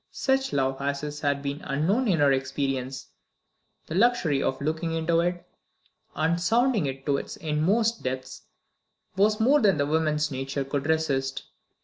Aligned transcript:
Such 0.09 0.51
love 0.51 0.81
as 0.81 1.01
his 1.01 1.19
had 1.19 1.43
been 1.43 1.61
unknown 1.61 2.07
in 2.07 2.17
her 2.21 2.31
experience; 2.31 3.09
the 3.85 3.93
luxury 3.93 4.41
of 4.41 4.59
looking 4.59 4.93
into 4.93 5.19
it, 5.19 5.45
and 6.15 6.41
sounding 6.41 6.87
it 6.87 7.05
to 7.05 7.17
its 7.17 7.35
inmost 7.35 8.01
depths, 8.01 8.41
was 9.15 9.39
more 9.39 9.61
than 9.61 9.77
the 9.77 9.85
woman's 9.85 10.31
nature 10.31 10.63
could 10.63 10.87
resist. 10.87 11.43